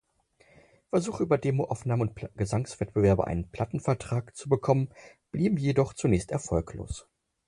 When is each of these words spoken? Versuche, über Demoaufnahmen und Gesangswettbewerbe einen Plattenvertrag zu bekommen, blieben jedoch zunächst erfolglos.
Versuche, 0.89 1.21
über 1.21 1.37
Demoaufnahmen 1.37 2.09
und 2.09 2.27
Gesangswettbewerbe 2.35 3.27
einen 3.27 3.51
Plattenvertrag 3.51 4.35
zu 4.35 4.49
bekommen, 4.49 4.89
blieben 5.29 5.57
jedoch 5.57 5.93
zunächst 5.93 6.31
erfolglos. 6.31 7.07